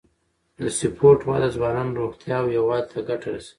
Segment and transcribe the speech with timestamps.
[0.57, 3.49] د سپورت وده د ځوانانو روغتیا او یووالي ته ګټه رسوي.